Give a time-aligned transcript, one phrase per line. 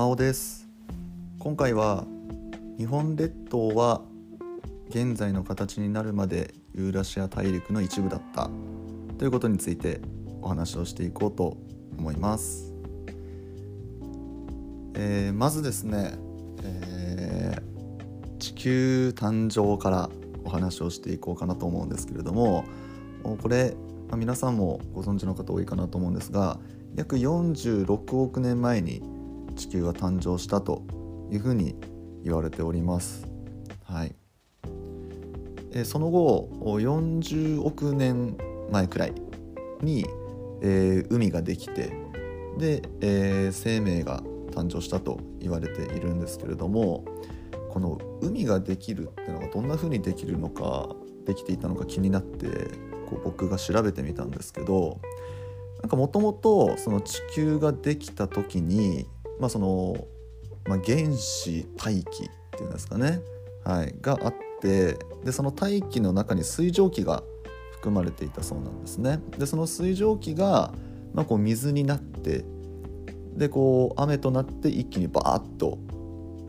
[0.00, 0.66] 真央です。
[1.38, 2.06] 今回は
[2.78, 4.00] 日本列島は
[4.88, 8.48] 現在の形になるまでユーラシア大陸の一部だった。
[9.18, 10.00] ということについて
[10.40, 11.58] お話をしていこうと
[11.98, 12.72] 思います、
[14.94, 16.14] えー、まずですね、
[16.62, 20.08] えー、地球誕生から
[20.44, 22.64] お話をしていこうかなと思うんですけれども
[23.22, 23.74] これ、
[24.08, 26.58] まあ、皆さんもご存知の方多いかなと思うんですが
[26.96, 29.02] 約46億年前に
[29.60, 30.82] 地球は誕生したと
[31.30, 31.76] いうふうに
[32.24, 33.28] 言われております。
[33.84, 34.14] はい、
[35.72, 38.38] えその後40億年
[38.70, 39.14] 前くらい
[39.82, 40.06] に、
[40.62, 41.92] えー、海ができて
[42.56, 47.04] で、えー、生命が誕生したと言われているんですけれども
[47.68, 50.88] この海ができるっていうのがどんなふうにできるのか
[51.26, 52.46] できていたのか気になって
[53.08, 55.00] こう僕が調べてみたんですけど
[55.82, 59.06] なんかもともとその地球ができた時に、
[59.40, 60.06] まあその
[60.66, 63.20] まあ、原子大気っていうんですかね、
[63.64, 67.22] はい、があってでその大気の中に水蒸気が
[67.72, 69.20] 含まれていたそうなんですね。
[69.38, 70.72] でその水蒸気が、
[71.14, 72.44] まあ、こう水になって
[73.34, 75.78] でこう雨となって一気にバーッと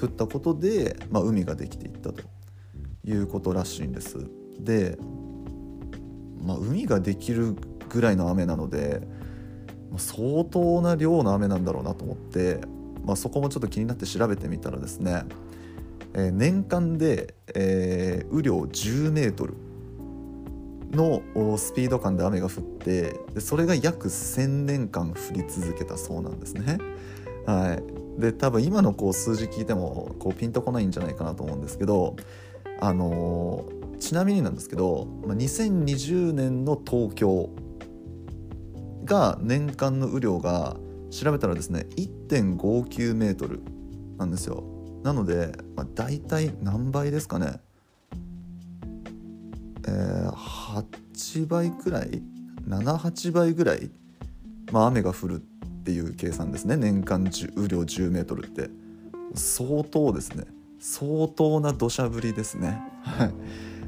[0.00, 2.22] 降ったことで、まあ、海ができていったと
[3.04, 4.26] いうことらしいんです。
[4.58, 4.96] で、
[6.42, 7.56] まあ、海ができる
[7.90, 9.06] ぐらいの雨なので
[9.96, 12.60] 相当な量の雨なんだろうなと思って、
[13.08, 15.22] まあ、そこもちょっと気になって調べてみたらですね、
[16.12, 19.54] えー、年間で、えー、雨量10メートル
[20.90, 21.22] の
[21.56, 26.78] スピード感で雨が降ってでそれが約1,000年間降り続けたそうなんですね。
[27.46, 27.78] は
[28.18, 32.14] い、で多分今のこう数字聞いてもこうピンとこないんじゃないかなと思うんですけど、
[32.78, 37.48] あのー、ちなみになんですけど、まあ、2020年の東京
[39.04, 40.76] が年間の雨量が
[41.10, 43.60] 調べたらですね1.59メートル
[44.18, 44.64] なんですよ。
[45.02, 47.60] なので、まあ、大体何倍ですかね。
[49.86, 52.22] えー、8倍くらい
[52.66, 53.90] ？78倍ぐらい、
[54.72, 55.38] まあ、雨が降るっ
[55.84, 56.76] ていう計算ですね。
[56.76, 58.68] 年間雨量10メートルって。
[59.34, 60.44] 相当ですね。
[60.80, 62.80] 相当な土砂降りですね。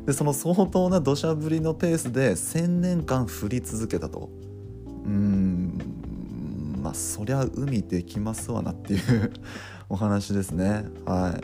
[0.07, 4.31] でその相当な土砂降りのペースで1,000年間降り続けたと。
[5.05, 5.70] うん。
[6.81, 9.33] まあそりゃ海できますわなっていう
[9.89, 11.39] お話ですねは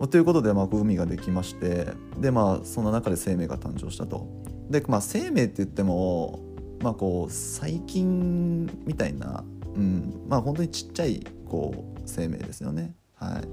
[0.00, 0.08] い。
[0.08, 1.88] ということで、まあ、海ができまして
[2.20, 4.26] でまあその中で生命が誕生したと。
[4.70, 6.40] でまあ生命って言っても
[6.82, 9.42] まあこう細菌みたいな、
[9.74, 12.94] うんまあ本当にちっちゃいこう生命ですよね。
[13.14, 13.48] はい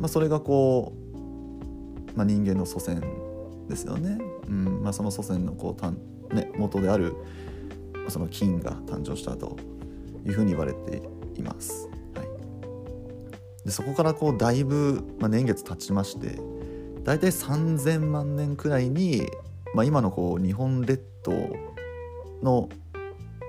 [0.00, 3.02] まあ、それがこう、まあ、人間の祖先
[3.68, 4.18] ですよね。
[4.48, 5.94] うんまあ、その祖先のこうたん、
[6.32, 7.14] ね、元である
[8.08, 9.56] その菌が誕生したと
[10.28, 11.02] いうふうに言われて
[11.36, 11.88] います。
[12.14, 16.38] はい、でそこからこうだいぶ、まあ、年月経ちまして
[17.04, 19.26] 大体3,000万年くらいに、
[19.74, 21.32] まあ、今のこう日本列島
[22.42, 22.68] の、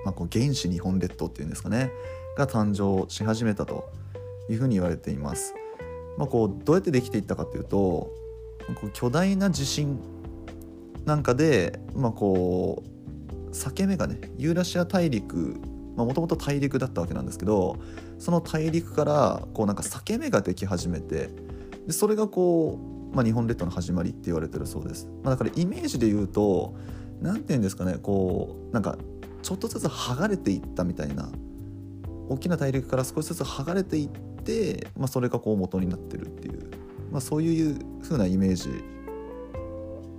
[0.04, 1.90] まあ、こう原始日本列島っていうんですかね
[2.36, 3.90] が誕生し始めたと
[4.48, 5.54] いうふうに言われています。
[6.16, 8.10] まあ、こうどうやってできていったかというと
[8.92, 9.98] 巨大な地震
[11.04, 15.56] なんかで、まあ、こう裂け目がねユーラシア大陸
[15.96, 17.76] もともと大陸だったわけなんですけど
[18.18, 21.30] その大陸からこうなんか裂け目ができ始めて
[21.86, 22.78] でそれがこ
[23.12, 26.74] う、まあ、日本列島の始まりって言われてるそうです、まあ、だからイメージで言うと
[27.20, 28.96] 何て言うんですかねこうなんか
[29.42, 31.28] ちょっとずつ剥がれていったみたいな
[32.28, 36.70] 大きな大陸から少しずつ剥がれていって、まあ、それがこう元になってるっていう、
[37.10, 38.70] まあ、そういう風なイメージ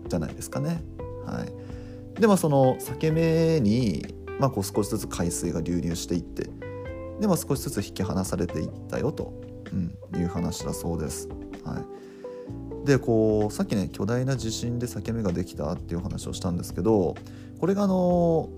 [0.07, 0.81] じゃないですかね。
[1.25, 4.05] はい、でまあその裂け目に、
[4.39, 6.49] まあ、こう少しずつ海水が流入していって
[7.19, 9.33] で、まあ、少しずつ引き離されていったよと、
[9.71, 11.29] うん、いう話だそうです。
[11.63, 11.79] は
[12.83, 17.15] い、でこうさっきね巨大な地震で裂け目ができたっていう話をしたんですけど
[17.59, 18.49] これがあの、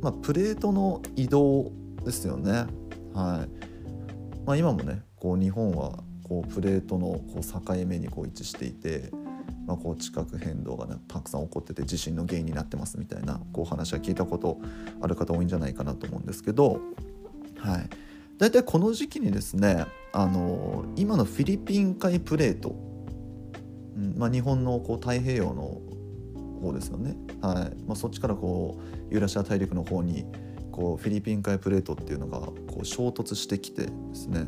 [0.00, 1.72] まあ、プレートの移動
[2.04, 2.66] ですよね。
[3.14, 3.64] はい
[4.46, 5.98] まあ、今もねこう日本は
[6.28, 9.10] こうプレートのこう境目にこう位置していて
[9.66, 14.60] まあ、こう地殻変動が、ね、たくさん起こってて地震の原因になってますみたいなこう話は聞いたこと
[15.00, 16.80] ある方多いんじゃないかなと思うんですけど、
[17.58, 17.88] はい、
[18.38, 22.76] 大体この時期にですねあの今のフィリピン海プレート、
[23.96, 25.80] うんまあ、日本のこう太平洋の
[26.60, 27.82] 方ですよね、はい。
[27.86, 28.80] まあ、そっちからこ
[29.10, 30.24] うユーラシア大陸の方に
[30.72, 34.46] こうフィリピン海プレートっていうのがこう衝突してきてですね。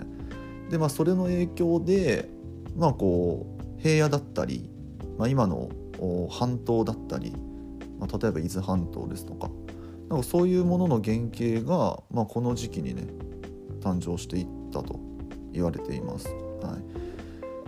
[0.70, 2.28] で、まあ、それの影響で、
[2.74, 3.46] まあ、こ
[3.78, 4.70] う平野だったり
[5.18, 5.68] まあ、今の
[6.30, 7.32] 半島だったり、
[7.98, 9.50] まあ、例えば伊豆半島ですとか
[10.08, 13.06] なんかそういうものの原型が、まあ、この時期にね
[13.80, 15.00] 誕生していったと
[15.52, 16.28] 言われています。
[16.28, 16.78] は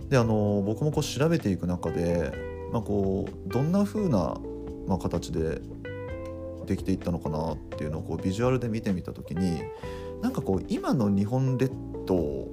[0.07, 2.31] い、であの僕もこう調べていく中で、
[2.71, 4.39] まあ、こうどんな風な、
[4.87, 5.61] まあ、形で
[6.65, 9.61] できていったのかなっていうのをこうビジュアルで見てみた時に
[10.21, 11.73] なんかこう今の日本列
[12.05, 12.49] 島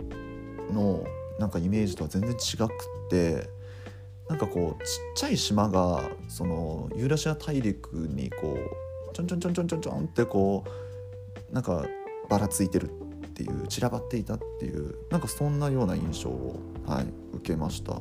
[0.72, 1.04] の
[1.38, 2.68] なんかイメージとは全然違くっ
[3.10, 3.50] て
[4.28, 8.56] なんかこうちっちゃい島がそのユーラシア大陸にこ
[9.10, 10.64] うちょんちょんちょんちょんちょんちょんってこ
[11.50, 11.86] うなんか
[12.28, 17.92] ばらついてるっていう散らばっていたっていうなんかそんなような印象を、はい、受けました。
[17.92, 18.00] は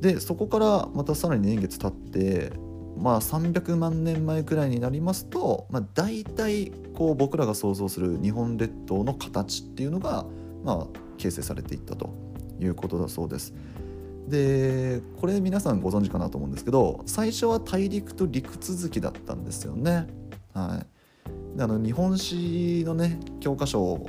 [0.00, 2.52] い、でそこからまたさらに年月経って
[2.96, 10.24] まあ300万年前くらいになりますと、まあ、大体こう僕らが想像する日本列島の形っていうのが、
[10.64, 12.14] まあ、形成されていったと
[12.62, 13.52] いうことだそうです。
[14.28, 20.06] でこれ皆さんご存知かなと思うんですけど最初は大陸と陸続きだったんですよね。
[20.54, 20.82] は
[21.54, 24.06] い、であの日本史のね教科書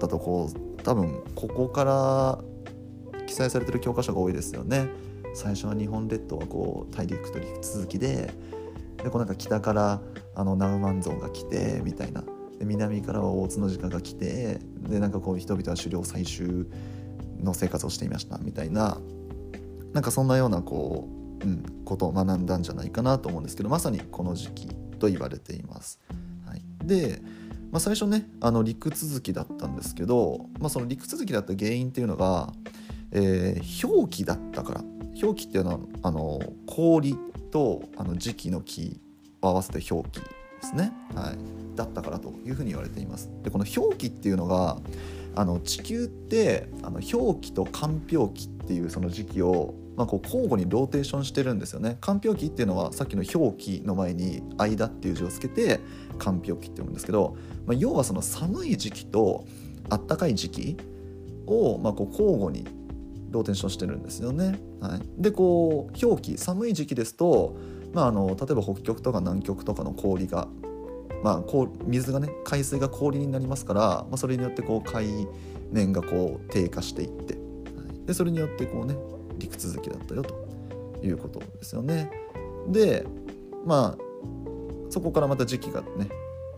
[0.00, 2.38] だとこう多分ここから
[3.26, 4.88] 記載されてる教科書が多いですよね。
[5.34, 8.32] 最初は日本列島はこう大陸と陸続きで
[9.02, 10.00] でこうなんか北から
[10.34, 12.22] あのナウマンゾンが来てみたいな
[12.58, 16.66] で南からは大津の時間が来てでなんかこう人々は狩猟採集
[17.42, 18.98] の生活をしていましたみたいな
[19.92, 21.08] なんかそんなようなこ
[21.42, 24.68] う、うん、ことを学んだんじゃないかなと思うんですけどまさにこの時期
[24.98, 26.00] と言われています。
[26.46, 27.20] はい、で、
[27.70, 32.52] まあ、最初ねあの陸続きだったんですけど、まあ、その陸続きだった原因っていうのが、
[33.12, 34.84] えー、氷期だったから
[35.20, 37.16] 氷期っていうのはあの氷
[37.50, 39.00] とあの時期の木
[39.40, 40.26] を合わせて氷期で
[40.62, 43.30] すね、はい、だったからというふうに言われています。
[43.42, 44.78] でこの氷期っていうのが
[45.36, 51.98] あの地球ってあの氷期と間氷期っていうその時期を、まあ、こう交互にローテーションしてるんですよね。
[52.00, 55.80] 間氷期っていうのはさっきの氷期の前に「間」っていう字をつけて
[56.18, 57.36] 間氷期って言うんですけど、
[57.66, 59.44] まあ、要はその寒い時期と
[59.90, 60.76] あったかい時期
[61.46, 62.66] を、まあ、こう交互に
[63.30, 64.58] ローテーションしてるんですよね。
[64.80, 67.56] はい、でこう氷期寒い時期ですと、
[67.92, 70.48] まあ、あの例えば北極とか南極とかの氷が、
[71.26, 75.26] まあ、こう水がね海水が氷になりますから、まあ、それによってこう海
[75.72, 77.36] 面がこう低下していって、
[78.04, 78.94] でそれによってこうね
[79.36, 80.36] 陸続きだったよと
[81.02, 82.12] いうことですよね。
[82.68, 83.04] で
[83.64, 84.02] まあ
[84.88, 86.08] そこからまた時期がね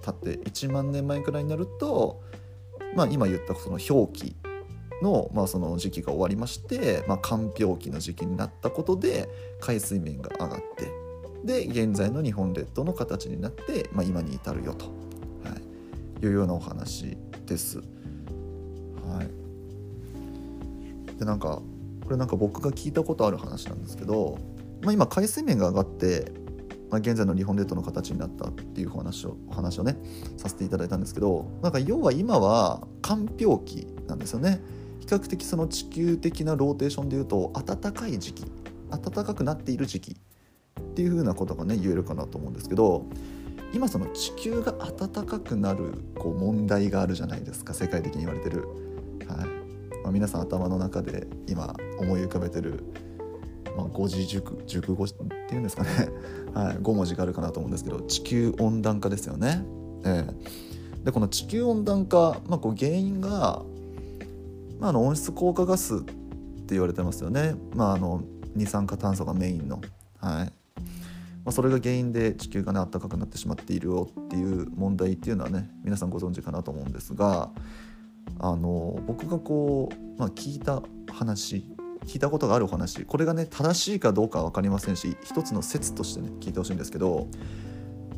[0.04, 2.20] 経って1万年前くらいになると、
[2.94, 4.36] まあ、今言ったその氷期
[5.00, 9.30] の,、まあその時期が終わりまして、まあ、氷期の時期になったことで
[9.60, 11.07] 海水面が上がって
[11.44, 15.56] で現在の日本列島の形になって、まあ、今に至るよと、は
[16.20, 17.78] い、いうようなお話です。
[17.78, 17.84] は
[19.22, 21.62] い、でなんか
[22.04, 24.38] これなんか僕が聞いたことある話なんですけど、
[24.82, 26.32] まあ、今海水面が上がって、
[26.90, 29.96] まあ、現在の日本列島の形になったっていう話をお話をね
[30.36, 34.60] させていただいたんですけどなんか要は今は寒氷期なんですよね。
[35.00, 38.44] 比較的その地球的なローテーションでいうと暖かい時期
[38.90, 40.16] 暖かくなっている時期
[40.98, 43.06] っていうふうなことがね言えるかなと思うんですけど
[43.72, 48.66] 今その地球が暖かくなるこう問題があるじゃないですか世界的に言われてる、
[49.28, 49.98] はい。
[50.02, 52.82] まあ、皆さん頭の中で今思い浮かべてる、
[53.76, 55.88] まあ、5字熟熟語っていうんですかね、
[56.52, 59.64] はい、5文字があるかなと思うんですけど地球温暖化ですよね。
[60.04, 63.62] えー、でこの地球温暖化、まあ、こう原因が
[64.80, 66.14] まあ、あの温室効果ガスって
[66.70, 68.22] 言われてますよね、まあ、あの
[68.56, 69.80] 二酸化炭素がメインの、
[70.20, 70.57] はい。
[71.48, 77.48] まあ、それが原因で地球がね暖かくなってしまっているよっていう問題っていうのはね皆さんご存知かなと思うんですが
[78.38, 81.64] あの僕がこう、まあ、聞いた話
[82.04, 87.28] 聞いたことがあるお話これがね正しいかどうかは分かりませんし一つの説としてね聞いてほしいんですけど、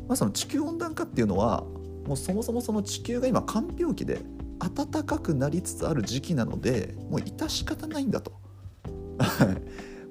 [0.09, 1.63] まあ、その地球温暖化っていうのは
[2.05, 4.19] もうそもそもその地球が今寒氷期で
[4.59, 8.33] 暖かくなりつつある時期なのでもう致し方ないんだと。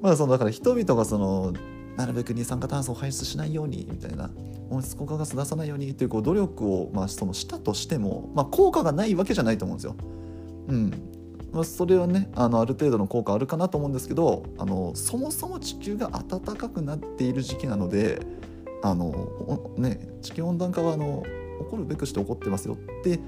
[0.00, 1.52] まあそのだから人々がその
[2.00, 4.30] なるべく二酸化炭素を排出しないようにみたいな
[4.70, 9.96] 温室効果ガス出さないようにというこう努力をまあそのしたとしても、まあ、効果がないわけじゃないと思うんですよ。
[10.68, 10.90] うん
[11.52, 18.20] まあ、それはねあのある程度の効果あるかなと思うんですけどあのそもそも地球が暖かくなっている時期なので
[18.82, 21.22] あの、ね、地球温暖化はあの
[21.64, 23.18] 起こるべくして起こってますよって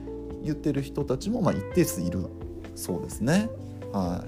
[0.42, 2.24] 言ってる人たちもまあ一定数いる
[2.74, 3.50] そうですね。
[3.92, 4.24] は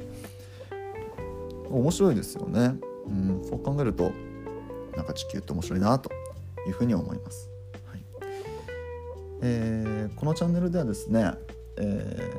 [1.70, 2.74] い、面白いですよね。
[3.06, 4.12] うん、そう考えると
[4.96, 6.10] なんか地球って面白いなと
[6.66, 7.50] いうふうに思います。
[7.86, 8.04] はい
[9.42, 11.32] えー、このチャンネルではですね、
[11.76, 12.32] え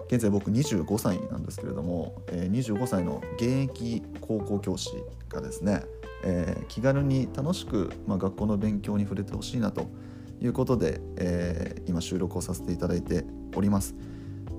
[0.00, 4.90] ー、現在僕25歳なんですけれども、えー、25歳の現役高校教師
[5.28, 5.82] がですね、
[6.24, 9.86] えー、気軽に楽しく、まあ、学校の勉強に触れてほしいなと
[10.40, 13.24] いうことで、えー、今収録をさせていただいて
[13.54, 13.94] おります。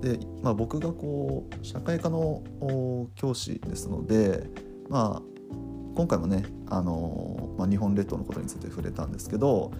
[0.01, 2.41] で、まあ、僕がこう社会科の
[3.15, 4.49] 教師ですので、
[4.89, 5.39] まあ、
[5.99, 9.73] 今回もね、あのまあ、日本列島のことについて触れたんですけど、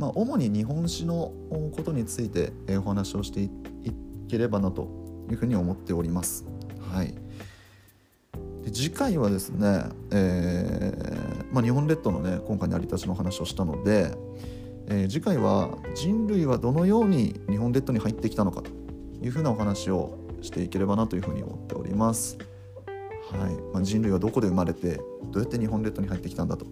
[0.00, 3.50] まあ、主に日本史のことについてお話をしてい
[4.28, 4.88] ければなと
[5.30, 6.44] いうふうに思っております。
[6.92, 7.14] はい、
[8.64, 14.12] で次回はですね、えーまあ、日本列島のね今回の成り立ちの話をしたので、
[14.88, 18.72] えー、次回は人類はどのように日本列島に入ってきたのかと
[19.24, 22.49] いうふうなお話をしていければなというふうに思っております。
[23.32, 23.54] はい。
[23.72, 24.96] まあ、人類はどこで生まれて
[25.30, 26.66] どうやって日本列島に入ってきたんだと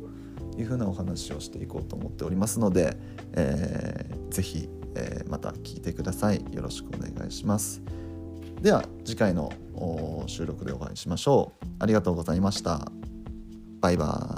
[0.57, 2.97] いうふうなお話をしていこうと思っておりますので、
[3.35, 6.45] えー、ぜひ、えー、また聞いてください。
[6.53, 7.83] よろしくお願いします。
[8.61, 9.53] では次回の
[10.27, 11.67] 収録でお会いしましょう。
[11.79, 12.91] ありがとうございました。
[13.81, 14.38] バイバ